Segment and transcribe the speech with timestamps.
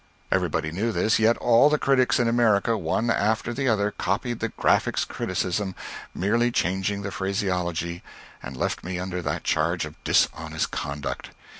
[0.31, 4.49] Everybody knew this, yet all the critics in America, one after the other, copied the
[4.49, 5.75] "Graphic's" criticism,
[6.15, 8.01] merely changing the phraseology,
[8.41, 11.29] and left me under that charge of dishonest conduct.